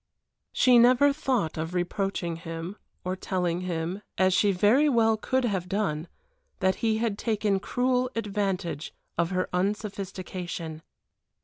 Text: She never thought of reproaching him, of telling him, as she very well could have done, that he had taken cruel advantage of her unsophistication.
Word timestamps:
She 0.51 0.79
never 0.79 1.13
thought 1.13 1.59
of 1.59 1.75
reproaching 1.75 2.37
him, 2.37 2.75
of 3.05 3.19
telling 3.19 3.61
him, 3.61 4.01
as 4.17 4.33
she 4.33 4.51
very 4.51 4.89
well 4.89 5.15
could 5.15 5.43
have 5.45 5.69
done, 5.69 6.07
that 6.59 6.77
he 6.81 6.97
had 6.97 7.19
taken 7.19 7.59
cruel 7.59 8.09
advantage 8.15 8.95
of 9.15 9.29
her 9.29 9.47
unsophistication. 9.53 10.81